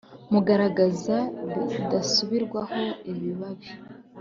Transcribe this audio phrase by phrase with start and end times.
[0.31, 1.17] Mugaragaza
[1.71, 3.69] bidasubirwaho ibibabi